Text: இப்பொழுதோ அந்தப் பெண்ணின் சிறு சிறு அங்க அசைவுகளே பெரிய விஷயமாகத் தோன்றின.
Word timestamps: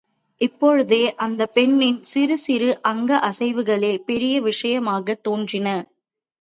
இப்பொழுதோ 0.41 0.99
அந்தப் 1.17 1.53
பெண்ணின் 1.53 2.03
சிறு 2.03 2.37
சிறு 2.37 2.81
அங்க 2.81 3.19
அசைவுகளே 3.23 4.03
பெரிய 4.05 4.41
விஷயமாகத் 4.41 5.23
தோன்றின. 5.23 5.67